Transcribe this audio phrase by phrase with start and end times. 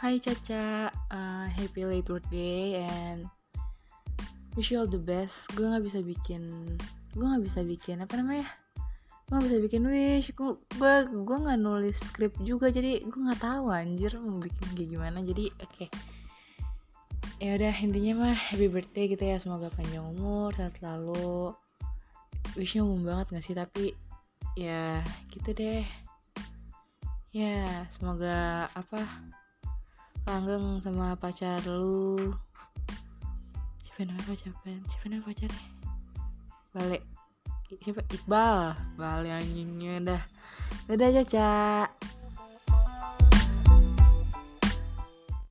[0.00, 3.28] Hai Caca, uh, happy late birthday and
[4.56, 5.52] wish you all the best.
[5.52, 6.40] Gue nggak bisa bikin,
[7.12, 8.48] gue nggak bisa bikin apa namanya?
[9.28, 10.32] Gue nggak bisa bikin wish.
[10.32, 10.56] Gue
[11.04, 15.20] gue nggak nulis skrip juga, jadi gue nggak tahu anjir mau bikin kayak gimana.
[15.20, 15.68] Jadi oke.
[15.68, 15.88] Okay.
[17.36, 19.36] Ya udah intinya mah happy birthday gitu ya.
[19.36, 21.52] Semoga panjang umur, sehat selalu.
[22.56, 23.52] Wishnya umum banget gak sih?
[23.52, 23.92] Tapi
[24.56, 25.84] ya gitu deh.
[27.36, 29.04] Ya semoga apa?
[30.30, 32.30] Langgeng sama pacar lu.
[33.82, 34.54] Siapa namanya pacar?
[34.86, 35.80] Siapa namanya pacarnya
[36.70, 37.02] balik
[37.82, 38.02] siapa?
[38.10, 38.58] Iqbal.
[38.94, 40.22] Balik anjingnya dah.
[40.86, 41.50] Udah caca